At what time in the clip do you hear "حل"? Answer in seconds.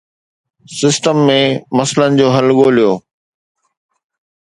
2.35-2.47